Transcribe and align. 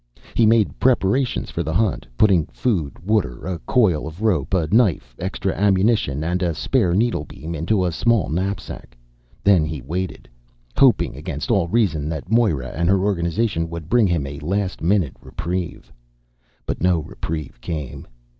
He 0.33 0.47
made 0.47 0.65
his 0.65 0.75
preparations 0.79 1.51
for 1.51 1.61
the 1.61 1.75
Hunt, 1.75 2.07
putting 2.17 2.47
food, 2.47 2.97
water, 3.05 3.45
a 3.45 3.59
coil 3.67 4.07
of 4.07 4.23
rope, 4.23 4.51
a 4.51 4.65
knife, 4.73 5.15
extra 5.19 5.53
ammunition, 5.55 6.23
and 6.23 6.41
a 6.41 6.55
spare 6.55 6.95
needlebeam 6.95 7.53
into 7.53 7.85
a 7.85 7.91
small 7.91 8.27
knapsack. 8.27 8.97
Then 9.43 9.63
he 9.63 9.79
waited, 9.83 10.27
hoping 10.75 11.15
against 11.15 11.51
all 11.51 11.67
reason 11.67 12.09
that 12.09 12.31
Moera 12.31 12.69
and 12.69 12.89
her 12.89 13.01
organization 13.03 13.69
would 13.69 13.89
bring 13.89 14.07
him 14.07 14.25
a 14.25 14.39
last 14.39 14.81
minute 14.81 15.13
reprieve. 15.21 15.93
But 16.65 16.81
no 16.81 16.97
reprieve 16.97 17.61
came. 17.61 18.07